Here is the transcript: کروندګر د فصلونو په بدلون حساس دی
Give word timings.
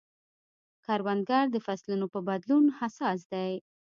کروندګر 0.85 1.45
د 1.51 1.55
فصلونو 1.65 2.05
په 2.13 2.19
بدلون 2.27 2.65
حساس 2.79 3.19
دی 3.31 3.51